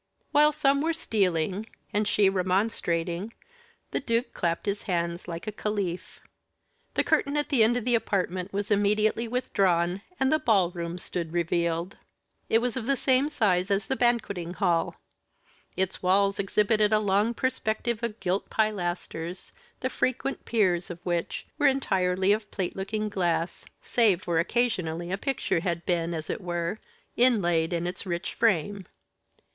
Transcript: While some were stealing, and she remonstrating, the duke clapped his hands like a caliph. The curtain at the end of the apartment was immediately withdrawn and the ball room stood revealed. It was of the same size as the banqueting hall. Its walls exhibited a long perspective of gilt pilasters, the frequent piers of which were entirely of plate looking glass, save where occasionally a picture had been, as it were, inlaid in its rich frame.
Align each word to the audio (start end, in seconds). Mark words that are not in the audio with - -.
While 0.31 0.51
some 0.51 0.81
were 0.81 0.93
stealing, 0.93 1.67
and 1.93 2.07
she 2.07 2.27
remonstrating, 2.27 3.33
the 3.91 3.99
duke 3.99 4.33
clapped 4.33 4.65
his 4.65 4.81
hands 4.89 5.27
like 5.27 5.45
a 5.45 5.51
caliph. 5.51 6.21
The 6.95 7.03
curtain 7.03 7.37
at 7.37 7.49
the 7.49 7.63
end 7.63 7.77
of 7.77 7.85
the 7.85 7.93
apartment 7.93 8.51
was 8.51 8.71
immediately 8.71 9.27
withdrawn 9.27 10.01
and 10.19 10.33
the 10.33 10.39
ball 10.39 10.71
room 10.71 10.97
stood 10.97 11.33
revealed. 11.33 11.97
It 12.49 12.57
was 12.63 12.75
of 12.75 12.87
the 12.87 12.95
same 12.95 13.29
size 13.29 13.69
as 13.69 13.85
the 13.85 13.95
banqueting 13.95 14.55
hall. 14.55 14.95
Its 15.77 16.01
walls 16.01 16.39
exhibited 16.39 16.91
a 16.91 16.97
long 16.97 17.35
perspective 17.35 18.01
of 18.01 18.19
gilt 18.19 18.49
pilasters, 18.49 19.51
the 19.81 19.89
frequent 19.91 20.45
piers 20.45 20.89
of 20.89 20.97
which 21.05 21.45
were 21.59 21.67
entirely 21.67 22.31
of 22.31 22.49
plate 22.49 22.75
looking 22.75 23.07
glass, 23.07 23.65
save 23.83 24.23
where 24.25 24.39
occasionally 24.39 25.11
a 25.11 25.17
picture 25.19 25.59
had 25.59 25.85
been, 25.85 26.15
as 26.15 26.27
it 26.27 26.41
were, 26.41 26.79
inlaid 27.15 27.71
in 27.71 27.85
its 27.85 28.07
rich 28.07 28.33
frame. 28.33 28.87